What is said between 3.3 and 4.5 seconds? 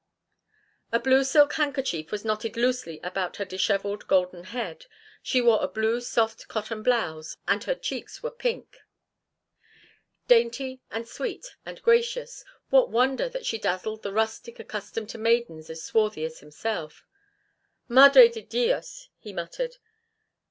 her dishevelled golden